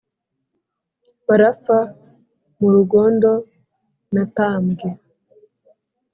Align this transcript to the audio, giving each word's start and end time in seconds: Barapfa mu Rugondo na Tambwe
Barapfa 1.27 1.77
mu 2.57 2.67
Rugondo 2.75 3.31
na 4.13 4.23
Tambwe 4.35 4.89